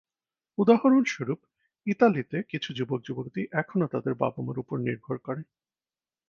[0.57, 1.39] উদাহরণস্বরূপ,
[1.87, 5.41] ইতালিতে কিছু যুবক-যুবতী এখনও তাদের বাবামার ওপর নির্ভর করে।